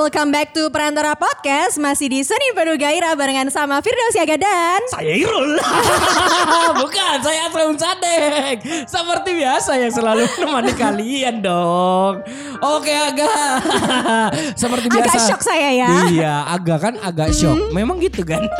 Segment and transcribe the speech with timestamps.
[0.00, 4.80] welcome back to Perantara Podcast Masih di Seni Penuh Gairah barengan sama Firdaus Yaga dan
[4.88, 5.60] Saya Irul.
[6.80, 8.64] Bukan, saya Aslam Sadek.
[8.88, 12.24] Seperti biasa yang selalu menemani kalian dong.
[12.64, 13.60] Oke, agak.
[14.60, 15.28] Seperti Agak biasa.
[15.28, 15.90] shock saya ya.
[16.08, 17.60] Iya, agak kan agak shock.
[17.76, 18.40] Memang gitu kan.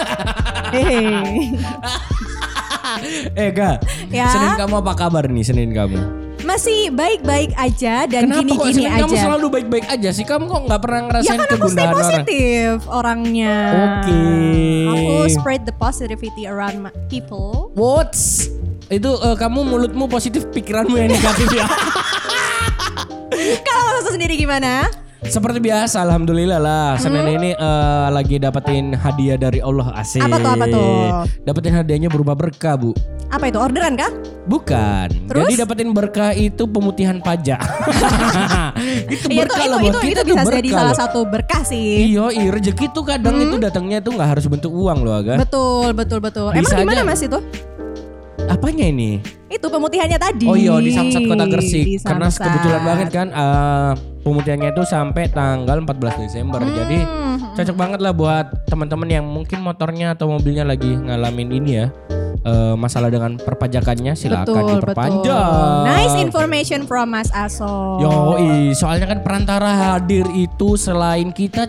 [3.39, 3.79] Eh, Ga.
[4.11, 4.29] Ya.
[4.29, 6.20] Senin kamu apa kabar nih Senin kamu?
[6.51, 10.27] Masih baik-baik aja dan Kenapa gini-gini Senin kamu aja selalu baik-baik aja sih?
[10.27, 12.03] Kamu kok nggak pernah Ya ngerasain kan aku stay kegundahan orang?
[12.03, 14.23] positif orangnya Oke.
[14.91, 18.51] Aku spread the positivity around my people What's
[18.91, 21.71] itu eh, kamu mulutmu positif pikiranmu yang negatif ya
[23.71, 24.91] Kalau sendiri gimana?
[25.23, 30.51] Seperti biasa alhamdulillah lah Senin ini eh, lagi dapetin hadiah dari Allah asik Apa tuh,
[30.51, 30.93] apa tuh?
[31.43, 32.97] dapetin hadiahnya berupa berkah bu
[33.29, 34.09] Apa itu orderan kah?
[34.43, 35.45] bukan Terus?
[35.45, 37.61] jadi dapetin berkah itu pemutihan pajak
[39.13, 40.97] itu Iya, berkah itu, loh itu, itu, itu bisa jadi berkah salah loh.
[40.97, 45.05] satu berkah sih Iya, iya rezeki tuh kadang itu datangnya tuh nggak harus bentuk uang
[45.05, 45.37] loh aga.
[45.39, 47.07] Betul, betul, betul Emang Bisa di mana aja.
[47.07, 47.39] mas itu?
[48.49, 49.21] Apanya ini?
[49.47, 52.01] Itu pemutihannya tadi Oh iya di Samsat Kota Gresik.
[52.01, 56.61] Karena kebetulan banget kan eh, pemutihannya itu sampai tanggal 14 Desember.
[56.63, 57.53] Jadi Hmm.
[57.53, 61.89] cocok banget lah buat teman-teman yang mungkin motornya atau mobilnya lagi ngalamin ini ya.
[62.41, 65.29] eh, masalah dengan perpajakannya silakan Betul, diperpanjang.
[65.29, 65.85] betul.
[65.85, 68.01] Nice information from Mas Aso.
[68.01, 71.69] Yoi, soalnya kan perantara hadir itu selain kita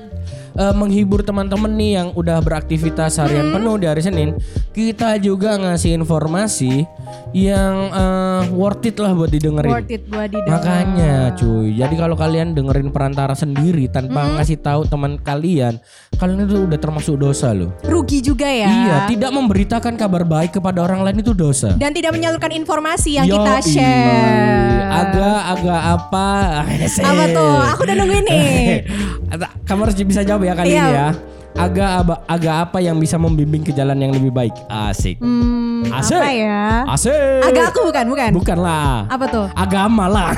[0.62, 3.56] eh, menghibur teman-teman nih yang udah beraktivitas harian Hmm.
[3.58, 4.38] penuh di hari Senin,
[4.70, 6.86] kita juga ngasih informasi
[7.34, 9.72] yang eh, worth it lah buat didengerin.
[9.72, 10.62] Worth it buat didengar.
[10.62, 14.38] Makanya cuy, jadi kalau kalian dengerin perantara sendiri tanpa Hmm.
[14.38, 15.82] ngasih tahu teman kalian,
[16.16, 17.74] kalian itu udah termasuk dosa loh.
[17.82, 18.70] Rugi juga ya.
[18.70, 21.74] Iya, tidak memberitakan kabar baik kepada orang lain itu dosa.
[21.74, 23.66] Dan tidak menyalurkan informasi yang kita Yoi.
[23.66, 24.70] share.
[24.92, 26.30] Agak-agak apa?
[27.10, 27.56] Apa tuh?
[27.72, 28.84] Aku udah nungguin nih.
[29.68, 30.82] Kamu harus bisa jawab ya kali Iya.
[30.82, 31.10] ini ya.
[31.54, 34.56] Agak aba- agak apa yang bisa membimbing ke jalan yang lebih baik?
[34.66, 35.20] Asik.
[35.20, 36.16] Hmm, Asik.
[36.16, 36.88] apa ya?
[36.88, 37.44] Asik.
[37.44, 38.30] Agak aku bukan, bukan.
[38.34, 39.04] Bukanlah.
[39.06, 39.46] Apa tuh?
[39.52, 40.32] Agama lah.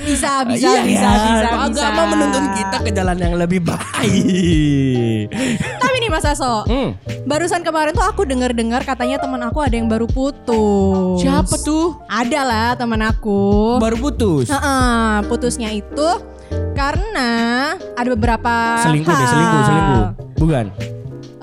[0.00, 1.20] Bisa, bisa, Iya bisa, kan?
[1.20, 1.84] bisa, bisa.
[1.84, 5.28] Agama menuntun kita ke jalan yang lebih baik.
[5.82, 6.96] Tapi nih Mas Aso, Hmm.
[7.24, 11.20] barusan kemarin tuh aku dengar-dengar katanya teman aku ada yang baru putus.
[11.20, 12.00] Siapa tuh?
[12.06, 13.76] Ada lah teman aku.
[13.76, 14.48] Baru putus.
[14.48, 16.08] Heeh, putusnya itu
[16.74, 17.30] karena
[17.94, 19.28] ada beberapa Selingkuh hal.
[19.30, 20.02] selingkuh, selingkuh.
[20.40, 20.66] Bukan.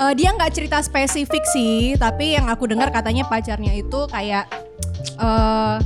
[0.02, 4.50] Eh, dia nggak cerita spesifik sih, tapi yang aku dengar katanya pacarnya itu kayak
[5.22, 5.78] eh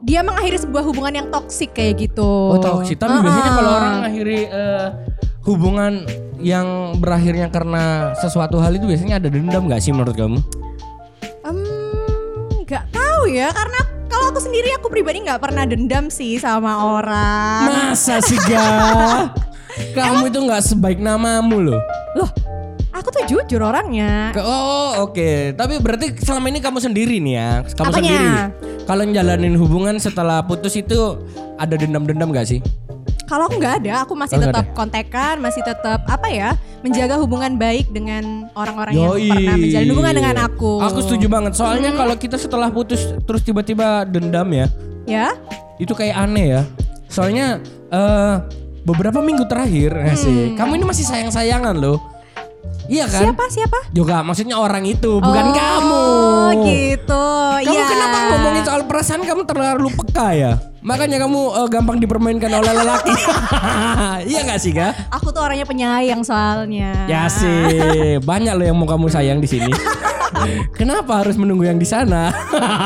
[0.00, 2.56] dia mengakhiri sebuah hubungan yang toksik kayak gitu.
[2.56, 2.96] Oh toksik.
[2.96, 3.24] Tapi Heeh.
[3.24, 4.86] biasanya kalau orang mengakhiri eh,
[5.44, 5.92] hubungan
[6.40, 10.40] yang berakhirnya karena sesuatu hal itu biasanya ada dendam gak sih menurut kamu?
[11.44, 11.58] Em,
[12.64, 17.62] nggak tahu ya, karena kalau aku sendiri aku pribadi nggak pernah dendam sih sama orang.
[17.64, 19.30] Masa sih ga?
[19.96, 21.80] Kamu itu nggak sebaik namamu loh.
[22.12, 22.30] Loh,
[22.90, 24.34] aku tuh jujur orangnya.
[24.34, 25.54] Ke- Oh oke.
[25.54, 27.50] Tapi berarti selama ini kamu sendiri nih ya.
[27.72, 28.10] Kamu Apanya?
[28.10, 28.28] sendiri.
[28.84, 31.14] Kalau ngejalanin hubungan setelah putus itu
[31.54, 32.58] ada dendam-dendam gak sih?
[33.30, 37.54] Kalau aku nggak ada, aku masih Oh, tetap kontekan, masih tetap apa ya, menjaga hubungan
[37.54, 40.72] baik dengan orang-orang yang pernah menjalin hubungan dengan aku.
[40.82, 41.54] Aku setuju banget.
[41.54, 44.66] Soalnya kalau kita setelah putus terus tiba-tiba dendam ya,
[45.06, 45.30] Ya,
[45.78, 46.62] itu kayak aneh ya.
[47.06, 48.34] Soalnya eh
[48.82, 52.02] beberapa minggu terakhir ya sih, kamu ini masih sayang-sayangan loh.
[52.90, 53.22] Iya kan?
[53.22, 53.78] siapa siapa?
[53.94, 56.04] Juga maksudnya orang itu, bukan Oh, kamu.
[56.66, 57.26] gitu.
[57.62, 57.86] Kamu ya.
[57.86, 60.52] kenapa ngomongin soal perasaan kamu terlalu peka ya?
[60.80, 63.12] Makanya kamu eh, gampang dipermainkan oleh lelaki.
[64.32, 65.12] iya gak sih, Kak?
[65.20, 67.04] Aku tuh orangnya penyayang soalnya.
[67.04, 69.72] Ya sih, banyak loh yang mau kamu sayang di sini.
[70.78, 72.30] Kenapa harus menunggu yang di sana?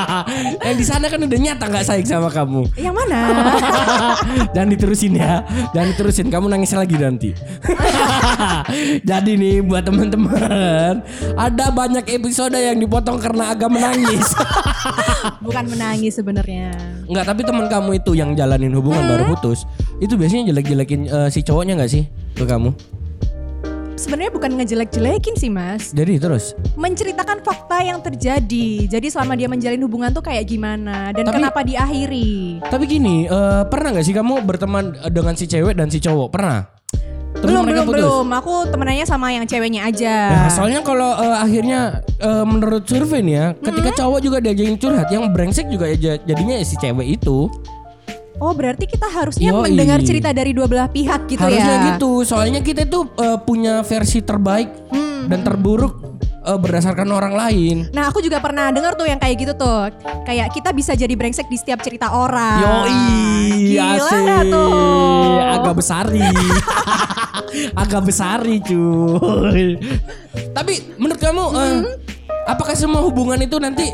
[0.66, 2.66] yang di sana kan udah nyata nggak sayang sama kamu.
[2.74, 3.20] Yang mana?
[4.54, 5.44] Jangan diterusin ya,
[5.74, 6.26] jangan diterusin.
[6.32, 7.30] Kamu nangis lagi nanti.
[9.08, 11.04] Jadi nih buat teman-teman,
[11.36, 14.32] ada banyak episode yang dipotong karena agak menangis.
[15.44, 16.72] Bukan menangis sebenarnya.
[17.04, 19.68] Enggak, tapi teman kamu itu yang jalanin hubungan baru putus,
[20.00, 22.72] itu biasanya jelek-jelekin eh, si cowoknya nggak sih ke kamu?
[23.94, 25.94] Sebenarnya bukan ngejelek-jelekin sih, Mas.
[25.94, 26.58] Jadi terus.
[26.74, 28.90] Menceritakan fakta yang terjadi.
[28.90, 32.58] Jadi selama dia menjalin hubungan tuh kayak gimana dan Tapi- kenapa diakhiri.
[32.58, 36.28] Tapi gini, eh, pernah nggak sih kamu berteman eh, dengan si cewek dan si cowok?
[36.34, 36.58] Pernah?
[37.34, 38.02] Terus belum belum putus?
[38.02, 38.26] belum.
[38.40, 40.14] Aku temenannya sama yang ceweknya aja.
[40.32, 45.06] Nah, soalnya kalau eh, akhirnya eh, menurut survei nih ya, ketika cowok juga diajakin curhat,
[45.14, 47.46] yang brengsek juga ya jadinya si cewek itu.
[48.36, 49.70] Oh berarti kita harusnya Yoi.
[49.70, 51.86] mendengar cerita dari dua belah pihak gitu Harusnya ya?
[51.90, 55.26] gitu, soalnya kita itu eh, punya versi terbaik Hmm.
[55.26, 55.94] dan terburuk
[56.42, 57.76] eh, berdasarkan orang lain.
[57.90, 59.88] Nah aku juga pernah dengar tuh yang kayak gitu tuh
[60.22, 63.00] Kayak kita bisa jadi brengsek di setiap cerita orang Yoi,
[63.70, 64.20] Gila asik.
[64.20, 64.70] nggak tuh?
[65.54, 66.20] agak besari.
[67.76, 69.78] agak besari cuy.
[70.50, 71.84] Tapi menurut kamu eh, Hmm?
[72.46, 73.88] apakah semua hubungan itu nanti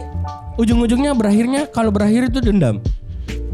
[0.56, 2.80] ujung-ujungnya berakhirnya kalau berakhir itu dendam?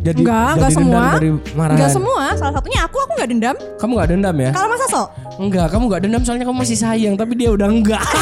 [0.07, 1.03] Jadi Enggak, jadi enggak semua.
[1.13, 1.75] dari marahan.
[1.75, 2.25] Enggak semua.
[2.33, 3.57] Salah satunya aku, aku nggak dendam.
[3.77, 4.51] Kamu nggak dendam ya?
[4.53, 5.07] Kalau masa sok?
[5.37, 8.03] Enggak, kamu nggak dendam soalnya kamu masih sayang, tapi dia udah enggak.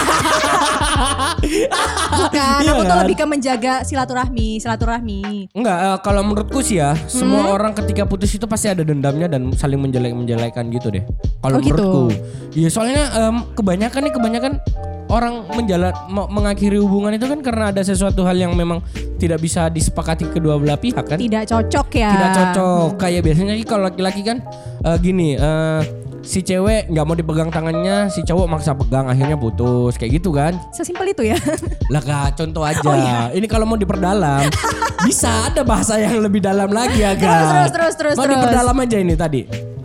[2.14, 3.00] Bukan, Iya aku tuh kan?
[3.04, 5.50] lebih ke menjaga silaturahmi, silaturahmi.
[5.52, 7.52] Enggak, eh, kalau menurutku sih ya, semua Hmm?
[7.52, 11.04] orang ketika putus itu pasti ada dendamnya dan saling menjelek-menjelekan gitu deh.
[11.38, 11.74] Kalau Oh, gitu.
[11.74, 12.02] menurutku.
[12.54, 14.52] Iya, soalnya em, kebanyakan nih kebanyakan
[15.06, 18.80] orang menjalan me- mengakhiri hubungan itu kan karena ada sesuatu hal yang memang
[19.16, 21.16] tidak bisa disepakati kedua belah pihak kan.
[21.16, 22.10] Tidak cocok ya.
[22.10, 22.88] Tidak cocok.
[22.96, 24.40] Kayak biasanya sih kalau laki-laki kan
[24.80, 25.80] eh, gini, eh,
[26.20, 30.56] si cewek nggak mau dipegang tangannya, si cowok maksa pegang akhirnya putus kayak gitu kan.
[30.72, 31.36] Sesimpel itu ya.
[31.92, 32.80] Lah kak, contoh aja.
[32.80, 33.28] Oh, iya.
[33.30, 34.48] Ini kalau mau diperdalam,
[35.06, 37.20] bisa ada bahasa yang lebih dalam lagi ya kak.
[37.20, 38.34] Terus, terus, terus, terus, Mau terus.
[38.40, 39.42] diperdalam aja ini tadi.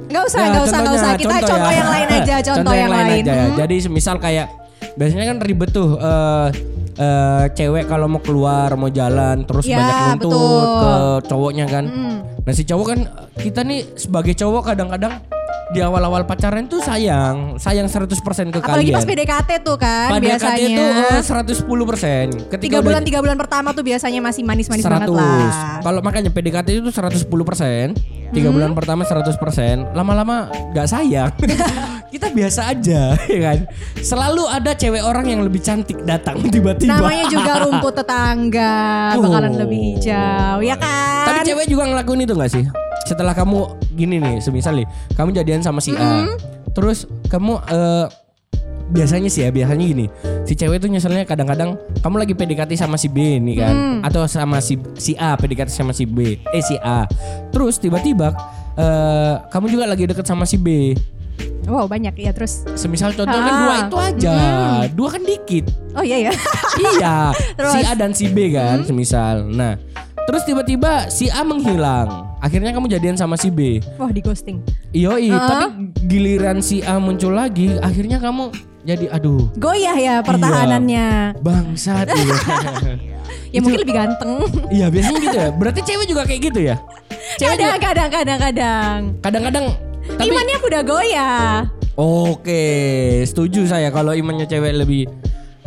[0.09, 1.11] Gak usah, Nah, gak usah, gak usah.
[1.13, 1.77] Kita contoh, ya.
[1.77, 3.21] yang lain aja, contoh, yang, lain.
[3.21, 3.33] aja.
[3.45, 3.55] Hmm.
[3.61, 4.47] Jadi semisal kayak
[4.95, 5.95] biasanya kan ribet tuh.
[5.95, 6.47] eh
[6.95, 10.63] eh, cewek kalau mau keluar mau jalan terus Ya, banyak nuntut betul.
[10.75, 10.91] ke
[11.27, 11.85] cowoknya kan.
[11.85, 12.15] Hmm.
[12.39, 12.99] Nah si cowok kan
[13.35, 15.21] kita nih sebagai cowok kadang-kadang
[15.69, 18.09] di awal-awal pacaran tuh sayang, sayang 100%
[18.49, 18.89] ke Apalagi kalian.
[18.91, 20.57] pas PDKT tuh kan Pada biasanya.
[20.59, 22.49] itu eh, 110%.
[22.49, 25.13] Ketika tiga udah- bulan tiga bulan pertama tuh biasanya masih manis-manis banget 100.
[25.13, 25.79] lah.
[25.79, 27.93] Kalau makanya PDKT itu 110%,
[28.31, 31.31] tiga bulan pertama 100%, lama-lama nggak sayang.
[32.09, 33.57] Kita biasa aja, ya kan?
[33.95, 36.97] Selalu ada cewek orang yang lebih cantik datang tiba-tiba.
[36.97, 38.73] Namanya juga rumput tetangga
[39.15, 39.59] bakalan Oh.
[39.61, 41.25] lebih hijau, ya kan?
[41.29, 42.65] Tapi cewek juga ngelakuin itu gak sih?
[43.05, 43.57] Setelah kamu
[43.93, 46.29] gini nih, semisal nih, kamu jadian sama si A,
[46.73, 48.05] terus kamu eh,
[48.89, 50.05] biasanya sih ya, biasanya gini,
[50.45, 54.61] si cewek itu nyeselnya kadang-kadang kamu lagi PDKT sama si B nih kan, atau sama
[54.61, 57.05] si si A PDKT sama si B, eh si A,
[57.49, 58.33] terus tiba-tiba
[58.73, 60.93] eh, kamu juga lagi deket sama si B,
[61.69, 62.65] Wow banyak ya terus.
[62.73, 63.59] semisal contoh kan Ah.
[63.59, 64.35] dua itu aja,
[64.89, 66.33] dua kan dikit, Oh iya ya.
[66.91, 67.15] iya,
[67.53, 67.71] Terus?
[67.71, 69.77] si A dan si B kan, semisal, nah.
[70.25, 72.25] Terus tiba-tiba si A menghilang.
[72.39, 73.81] Akhirnya kamu jadian sama si B.
[73.95, 74.61] Wah di ghosting.
[74.91, 75.37] Yoi, Heeh.
[75.39, 75.65] tapi
[76.03, 78.49] giliran si A muncul lagi, akhirnya kamu
[78.79, 81.37] jadi aduh, Goyah ya pertahanannya.
[81.37, 82.95] bangsat iya.
[83.49, 84.45] Ya mungkin lebih ganteng.
[84.69, 85.49] Iya, biasanya gitu ya.
[85.51, 86.75] Berarti cewek juga kayak gitu ya?
[87.35, 88.99] Cewek kadang, juga kadang, kadang, kadang.
[89.19, 89.65] kadang-kadang
[90.15, 91.47] tapi Imannya udah goyah.
[91.99, 92.63] Oke,
[93.27, 95.11] setuju saya kalau imannya cewek lebih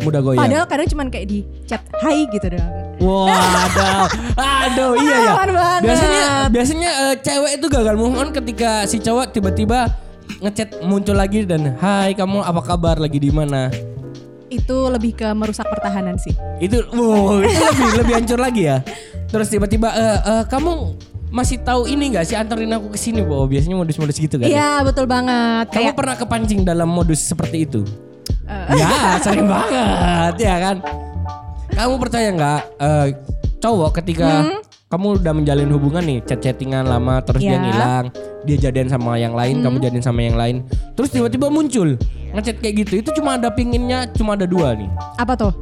[0.00, 0.40] mudah goyang.
[0.40, 2.72] Padahal kadang cuman kayak di chat hai gitu doang.
[3.02, 4.06] Waduh,
[4.38, 5.34] aduh iya ya.
[5.82, 9.90] Biasanya biasanya eh, cewek itu gagal move on ketika si cowok tiba-tiba
[10.40, 13.68] ngechat muncul lagi dan Hai kamu apa kabar lagi di mana?
[14.48, 16.32] Itu lebih ke merusak pertahanan sih.
[16.62, 18.80] Itu wow, itu lebih lebih hancur lagi ya.
[19.28, 20.72] Terus tiba-tiba eh, eh, kamu
[21.32, 23.48] masih tahu ini nggak sih anterin aku ke sini, Bo?
[23.48, 24.44] Biasanya modus-modus gitu kan.
[24.44, 25.72] Iya betul banget.
[25.72, 27.80] Kamu Kayak pernah kepancing dalam modus seperti itu?
[28.44, 28.76] Eh.
[28.76, 30.76] ya, sering banget ya kan.
[31.72, 33.06] Kamu percaya nggak eh,
[33.58, 34.44] cowok ketika
[34.92, 37.64] kamu udah menjalin hubungan nih, chat-chattingan lama terus dia Ya.
[37.64, 38.04] ngilang,
[38.44, 40.60] dia jadian sama yang lain, kamu jadian sama yang lain,
[40.92, 41.96] terus tiba-tiba muncul
[42.36, 44.92] ngechat kayak gitu, itu cuma ada pinginnya, cuma ada dua nih.
[45.16, 45.52] apa tuh?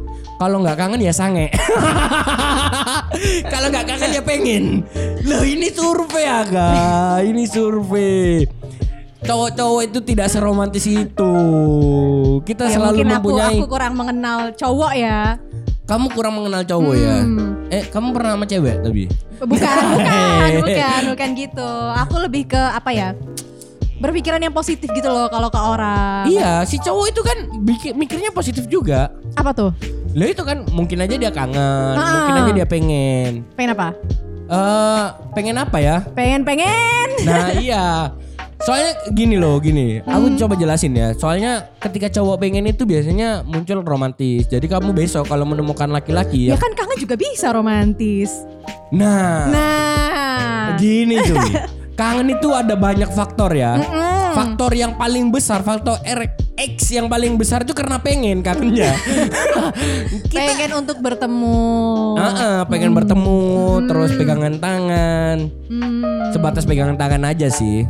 [0.40, 1.52] Kalau nggak kangen ya sange.
[3.44, 4.64] Kalau nggak kangen ya pengen.
[5.22, 6.72] Loh ini survei aga,
[7.20, 8.48] ini survei.
[9.20, 11.32] Cowok-cowok itu tidak seromantis itu.
[12.40, 13.52] Kita Ya selalu mungkin aku mempunyai.
[13.52, 15.36] aku kurang mengenal cowok ya.
[15.84, 17.16] Kamu kurang mengenal cowok ya.
[17.20, 17.68] Hmm.
[17.68, 19.02] Eh, kamu pernah sama cewek tapi?
[19.36, 21.70] Bukan, bukan, bukan, bukan gitu.
[22.00, 23.12] Aku lebih ke apa ya?
[24.00, 26.24] Berpikiran yang positif gitu loh kalau ke orang.
[26.24, 27.38] Iya, si cowok itu kan
[27.92, 29.12] mikirnya positif juga.
[29.36, 29.76] Apa tuh?
[30.10, 32.26] Lah itu kan mungkin aja dia kangen, Ah.
[32.26, 33.46] mungkin aja dia pengen.
[33.54, 33.88] Pengen apa?
[34.50, 36.02] Eh, pengen apa ya?
[36.10, 37.06] Pengen pengen.
[37.22, 38.10] Nah iya
[38.60, 43.80] Soalnya gini loh gini Aku coba jelasin ya Soalnya ketika cowok pengen itu biasanya muncul
[43.80, 48.44] romantis Jadi kamu besok kalau menemukan laki-laki Ya ya kan kangen juga bisa romantis.
[48.92, 50.64] Nah Nah.
[50.76, 51.52] gini cuy
[52.00, 53.80] Kangen itu ada banyak faktor ya
[54.30, 54.36] Mm-mm.
[54.36, 56.22] Faktor yang paling besar Faktor R
[56.54, 58.94] X yang paling besar itu karena pengen kangennya
[60.30, 61.58] Pengen untuk bertemu.
[62.14, 63.40] Heeh, pengen bertemu
[63.84, 66.30] Terus pegangan tangan Hmm.
[66.30, 67.82] Sebatas pegangan tangan aja sih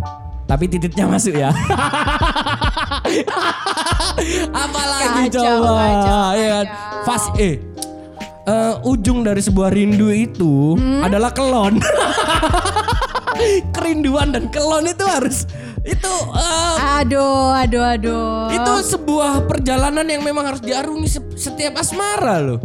[0.44, 1.54] tapi titiknya masuk ya.
[4.52, 6.66] Apalagi Kacau, coba kacau, ya kan?
[6.66, 7.02] kacau.
[7.06, 7.54] Fas eh
[8.44, 11.06] eh, ujung dari sebuah rindu itu Hmm?
[11.06, 11.78] adalah kelon.
[13.75, 15.47] Kerinduan dan kelon itu harus
[15.83, 18.49] itu eh, Aduh, aduh, aduh.
[18.51, 22.61] itu sebuah perjalanan yang memang harus diarungi se- setiap asmara loh.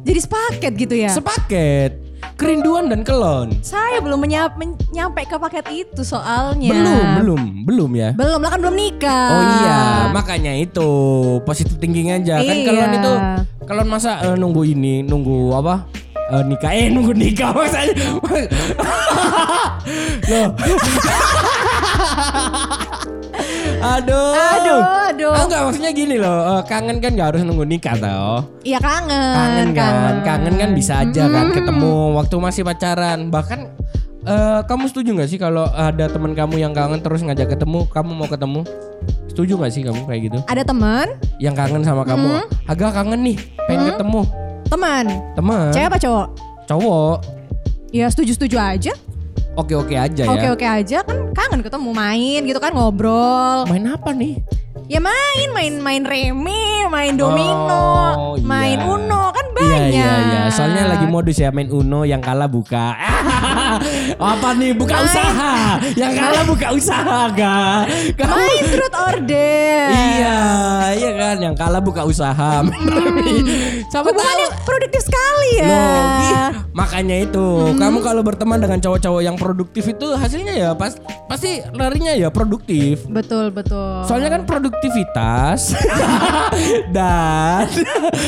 [0.00, 1.10] jadi sepaket gitu ya.
[1.10, 1.92] Sepaket.
[2.34, 3.50] Kerinduan dan kelon.
[3.60, 6.70] Saya belum menyap, men- nyampe ke paket itu soalnya.
[6.70, 8.10] Belum, belum, belum ya.
[8.12, 9.26] Belum lah kan belum nikah.
[9.28, 10.88] Oh iya, makanya itu
[11.42, 12.38] positif thinking aja.
[12.38, 12.64] Kan Iya.
[12.64, 13.12] kelon itu
[13.64, 15.74] kelon masa eh, nunggu ini, nunggu apa?
[16.28, 18.04] Eh, nikah eh nunggu nikah maksudnya.
[20.28, 20.48] Loh.
[23.96, 24.32] aduh.
[24.36, 25.32] Aduh, aduh.
[25.32, 28.44] Ah, enggak maksudnya gini loh, eh, kangen kan gak harus nunggu nikah tau.
[28.60, 29.32] Iya kangen.
[29.40, 33.32] Kangen kan, kangen kan bisa aja kan ketemu waktu masih pacaran.
[33.32, 33.60] Bahkan
[34.28, 38.10] eh, kamu setuju nggak sih kalau ada teman kamu yang kangen terus ngajak ketemu, kamu
[38.12, 38.68] mau ketemu?
[39.32, 40.38] Setuju nggak sih kamu kayak gitu?
[40.44, 41.08] Ada teman,
[41.40, 44.47] Yang kangen sama kamu, agak kangen nih, pengen ketemu.
[44.68, 45.04] Teman.
[45.34, 46.26] Teman, Cewek apa cowok?
[46.64, 47.16] cowok,
[47.88, 48.92] Ya setuju-setuju aja.
[49.54, 50.30] oke-oke aja ya.
[50.30, 53.64] Oke-oke aja kan kangen ketemu main gitu kan ngobrol.
[53.66, 54.38] Main apa nih?
[54.86, 58.44] Ya main, main main remi, main domino, Oh, iya.
[58.44, 59.90] main uno kan Iya banyak.
[59.90, 60.42] iya iya.
[60.48, 62.94] Soalnya lagi modus ya main Uno yang kalah buka.
[64.18, 65.06] Apa nih buka Main.
[65.08, 65.54] usaha?
[65.94, 67.58] Yang kalah buka usaha ga?
[68.16, 69.88] Kamu Main truth order.
[69.92, 70.38] Iya,
[70.96, 72.62] iya kan yang kalah buka usaha.
[73.88, 74.04] Tahu.
[74.04, 75.68] Hubungannya produktif sekali ya.
[75.68, 80.96] Loh, ih, makanya itu kamu kalau berteman dengan cowok-cowok yang produktif itu hasilnya ya pas
[81.30, 83.06] pasti larinya ya produktif.
[83.08, 84.04] Betul betul.
[84.04, 85.72] Soalnya kan produktivitas
[86.96, 87.66] dan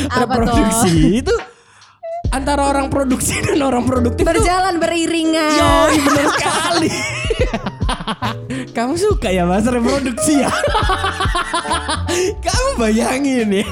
[0.09, 1.33] Apa reproduksi itu
[2.31, 5.51] antara orang produksi dan orang produktif tuh berjalan beriringan.
[5.55, 6.89] Yoi bener sekali.
[8.75, 10.51] Kamu suka ya mas reproduksi ya?
[12.47, 13.67] Kamu bayangin ya.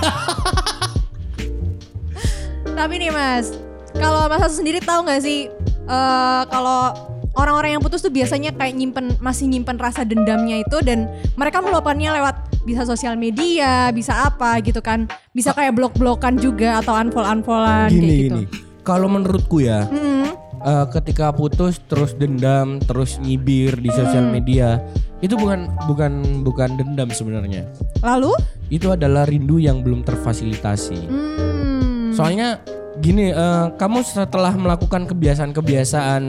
[2.79, 3.51] Tapi nih Mas,
[3.91, 5.51] kalau Mas sendiri tahu nggak sih
[5.87, 6.95] eh, kalau
[7.35, 12.11] orang-orang yang putus tuh biasanya kayak nyimpen masih nyimpen rasa dendamnya itu dan mereka meluapkannya
[12.19, 15.09] lewat bisa sosial media, bisa apa gitu kan.
[15.33, 18.37] Bisa kayak blok-blokan juga atau unfollow-unfollowan Gini kayak gitu.
[18.37, 18.43] gini
[18.79, 20.29] Kalau menurutku ya Mm-mm.
[20.61, 24.33] eh, Ketika putus terus dendam Terus nyibir di sosial Hmm.
[24.33, 24.77] media
[25.19, 26.11] Itu bukan bukan
[26.41, 27.65] bukan dendam sebenarnya
[27.99, 28.31] Lalu?
[28.69, 32.09] Itu adalah rindu yang belum terfasilitasi Hmm.
[32.09, 32.59] Soalnya
[32.97, 36.23] gini, eh, kamu setelah melakukan kebiasaan-kebiasaan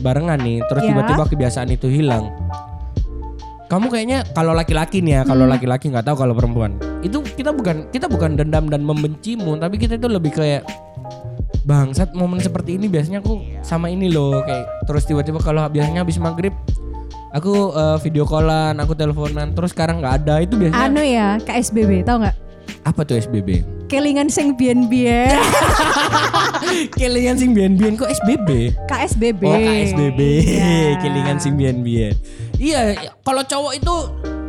[0.00, 0.88] barengan nih, terus Ya.
[0.88, 2.32] tiba-tiba kebiasaan itu hilang.
[3.70, 5.54] Kamu kayaknya kalau laki-laki nih ya, kalau Hmm.
[5.54, 6.74] laki-laki nggak tahu kalau perempuan.
[7.00, 10.66] Itu kita bukan kita bukan dendam dan membencimu, tapi kita itu lebih kayak
[11.62, 16.16] bangsat momen seperti ini biasanya aku sama ini loh kayak terus tiba-tiba kalau biasanya habis
[16.16, 16.50] maghrib
[17.30, 22.02] aku eh, video callan, aku teleponan, terus sekarang nggak ada itu biasanya Anu ya, KSBB,
[22.02, 22.36] tahu nggak?
[22.80, 23.60] apa tuh SBB?
[23.86, 25.30] Kelingan sing bien-bien.
[26.96, 28.72] Kelingan sing bian-bian kok SBB?
[28.86, 29.42] KSBB.
[29.42, 30.96] Oh KSBB, Iya.
[30.98, 32.14] kelingan sing bian-bian.
[32.60, 32.80] Iya,
[33.24, 33.94] kalau cowok itu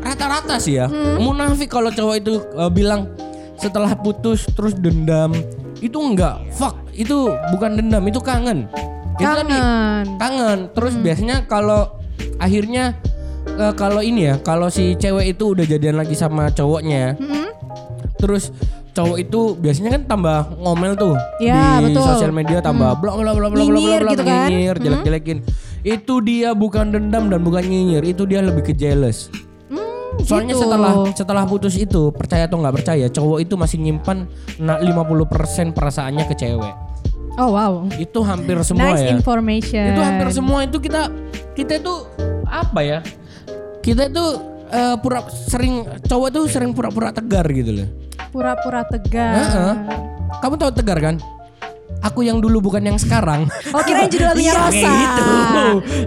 [0.03, 0.85] rata-rata sih ya.
[0.85, 1.15] Hmm.
[1.17, 3.07] Munafik kalau cowok itu eh, bilang
[3.55, 5.31] setelah putus terus dendam.
[5.79, 6.75] Itu enggak, fuck.
[6.91, 8.67] Itu bukan dendam, itu kangen.
[9.15, 10.05] Itu tadi Kangen.
[10.19, 10.59] kangen.
[10.71, 11.03] Terus Hmm.
[11.03, 11.87] biasanya kalau
[12.37, 12.99] akhirnya
[13.47, 17.47] eh, kalau ini ya, kalau si cewek itu udah jadian lagi sama cowoknya, Mm-mm.
[18.19, 18.51] terus
[18.91, 22.03] cowok itu biasanya kan tambah ngomel tuh Ya, di betul.
[22.05, 24.47] sosial media tambah blok blok blok blok blok Nyinyir blok gitu kan.
[24.51, 24.83] nyinyir Hmm.
[25.81, 29.27] Itu dia bukan dendam dan bukan nyinyir itu dia lebih ke jealous
[29.67, 30.61] Hmm, soalnya gitu.
[30.61, 36.25] setelah setelah putus itu percaya atau nggak percaya cowok itu masih nyimpan na- 50% perasaannya
[36.25, 36.75] ke cewek
[37.33, 37.87] Oh wow.
[37.95, 39.87] itu hampir semua nice ya information.
[39.87, 41.07] itu hampir semua itu kita
[41.53, 41.93] kita itu
[42.43, 42.99] apa ya
[43.79, 44.25] kita itu
[44.67, 47.87] eh, pura sering cowok tuh sering pura-pura tegar gitu loh
[48.29, 49.33] Pura-pura tegar.
[49.33, 49.73] Heeh.
[50.37, 51.15] Kamu tahu tegar kan?
[52.01, 53.45] Aku yang dulu bukan yang sekarang.
[53.69, 54.73] Oh kirain judul lagunya Iya, Rosa.
[54.73, 55.29] kayak gitu.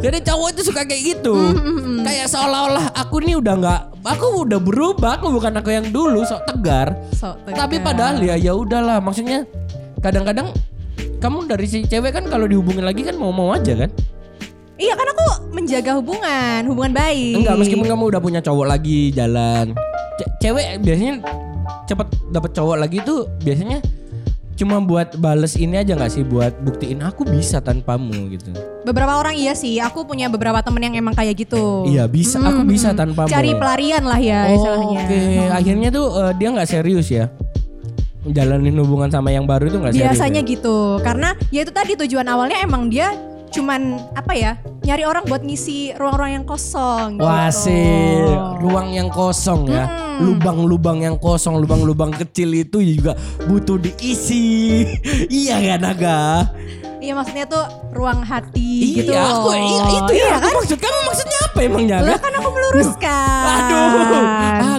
[0.03, 1.35] Jadi cowok itu suka kayak gitu.
[1.35, 6.27] Mm, Kayak seolah-olah aku ini udah nggak, aku udah berubah, aku bukan aku yang dulu
[6.27, 6.99] sok tegar.
[7.15, 7.65] So, tegar.
[7.65, 9.47] Tapi padahal ya ya udahlah, maksudnya
[9.99, 10.51] kadang-kadang
[11.17, 13.91] kamu dari si cewek kan kalau dihubungin lagi kan mau-mau aja kan?
[14.75, 15.25] Iya kan aku
[15.55, 17.39] menjaga hubungan, hubungan baik.
[17.39, 19.71] Enggak, meskipun kamu udah punya cowok lagi jalan.
[20.19, 21.23] Ce- cewek biasanya
[21.87, 23.79] cepet dapet cowok lagi tuh biasanya
[24.55, 28.55] cuma buat bales ini aja nggak sih buat buktiin aku bisa tanpamu gitu.
[28.87, 31.89] Beberapa orang iya sih, aku punya beberapa temen yang emang kayak gitu.
[31.91, 33.31] Iya bisa, aku bisa tanpamu.
[33.31, 35.01] Cari pelarian lah ya Oh, istilahnya.
[35.05, 35.21] Oke,
[35.51, 37.27] akhirnya tuh eh, dia nggak serius ya.
[38.25, 40.09] Jalanin hubungan sama yang baru itu nggak serius.
[40.17, 40.51] Biasanya ya?
[40.57, 43.13] gitu, karena ya itu tadi tujuan awalnya emang dia
[43.55, 43.81] cuman
[44.13, 47.17] apa ya nyari orang buat ngisi ruang-ruang yang kosong.
[47.17, 47.71] Wah gitu.
[47.71, 48.29] sih,
[48.61, 50.29] ruang yang kosong ya, Hmm.
[50.29, 53.15] lubang-lubang yang kosong, lubang-lubang kecil itu juga
[53.47, 54.85] butuh diisi.
[55.33, 56.23] iya kan Naga?
[56.99, 57.61] Iya maksudnya tuh
[57.93, 59.13] ruang hati gitu.
[59.13, 60.25] iya, aku iya, itu ya.
[60.25, 60.53] Iya kan?
[60.57, 61.97] maksud kamu maksudnya apa emangnya?
[62.01, 62.25] Lah Naga?
[62.25, 63.45] kan aku meluruskan.
[63.45, 64.25] Aduh,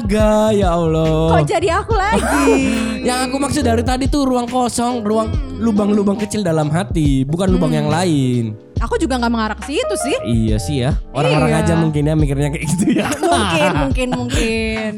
[0.02, 1.38] Aga ya Allah.
[1.38, 2.52] Kok jadi aku lagi?
[3.08, 5.30] Yang aku maksud dari tadi tuh ruang kosong, ruang
[5.62, 7.80] lubang-lubang kecil dalam hati, bukan lubang Hmm.
[7.86, 8.44] yang lain.
[8.78, 10.16] Aku juga nggak mengarah ke situ sih.
[10.22, 10.92] Iya sih ya.
[11.12, 11.62] Orang-orang Iya.
[11.64, 13.08] aja mungkin ya mikirnya kayak gitu ya.
[13.24, 14.92] Mungkin, mungkin, mungkin.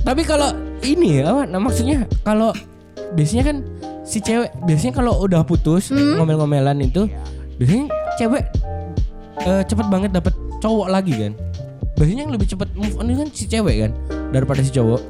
[0.00, 2.54] Tapi kalau ini apa nah maksudnya kalau
[3.12, 3.56] biasanya kan
[4.00, 6.16] si cewek biasanya kalau udah putus Hmm.
[6.16, 7.04] ngomel-ngomelan itu
[7.56, 8.42] biasanya cewek
[9.40, 11.32] eh, cepet banget dapet cowok lagi kan.
[11.94, 13.90] Biasanya yang lebih cepet move on itu kan si cewek kan
[14.30, 15.02] daripada si cowok.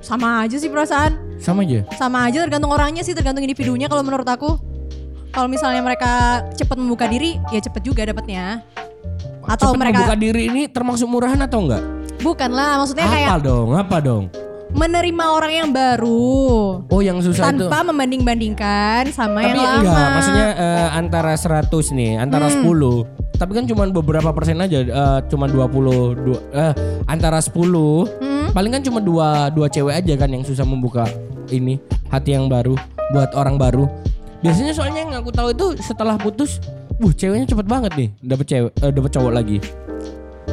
[0.00, 1.16] Sama aja sih perasaan.
[1.38, 1.80] Sama aja.
[1.94, 4.58] Sama aja tergantung orangnya sih, tergantung individunya kalau menurut aku.
[5.34, 6.12] Kalau misalnya mereka
[6.54, 8.62] cepat membuka diri, ya cepet juga dapatnya.
[9.44, 11.82] Atau Cepet mereka membuka diri ini termasuk murahan atau enggak?
[12.16, 13.68] bukan lah, maksudnya kayak Apa dong?
[13.74, 14.24] Apa dong?
[14.74, 17.62] menerima orang yang baru Oh yang susah itu.
[17.62, 19.78] tanpa membanding-bandingkan sama Tapi yang lama.
[19.84, 22.64] enggak, maksudnya eh, antara 100 nih, antara Hmm.
[22.64, 23.06] 10.
[23.34, 26.72] Tapi kan cuma beberapa persen aja, eh, cuma 20 dua, eh,
[27.04, 28.08] antara 10.
[28.18, 28.50] Hmm?
[28.50, 31.04] Paling kan cuma dua dua cewek aja kan yang susah membuka
[31.50, 32.74] ini hati yang baru
[33.10, 33.84] buat orang baru.
[34.44, 36.60] Biasanya soalnya yang aku tahu itu setelah putus,
[37.00, 39.58] wuh ceweknya cepet banget nih dapet cewek eh, dapet cowok lagi.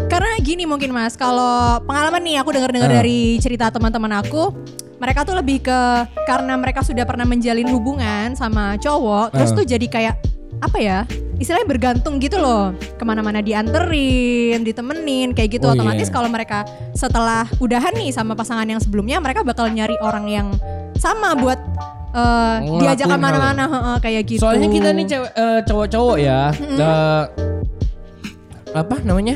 [0.07, 2.97] Karena gini mungkin mas, kalau pengalaman nih aku dengar-dengar Ah.
[3.03, 4.55] dari cerita teman-teman aku,
[4.95, 5.79] mereka tuh lebih ke
[6.23, 9.57] karena mereka sudah pernah menjalin hubungan sama cowok, terus Ah.
[9.59, 10.15] tuh jadi kayak
[10.63, 10.99] apa ya?
[11.41, 15.67] Istilahnya bergantung gitu loh, ke mana-mana dianterin, ditemenin, kayak gitu.
[15.67, 16.13] Oh, Otomatis iya.
[16.13, 20.47] kalau mereka setelah udahan nih sama pasangan yang sebelumnya, mereka bakal nyari orang yang
[20.95, 21.57] sama buat
[22.11, 24.41] eh, Ngelakuin diajak ke mana-mana, heeh, kayak gitu.
[24.43, 27.23] Soalnya kita nih cewek eh, cowok-cowok ya, eh,
[28.71, 29.35] apa namanya?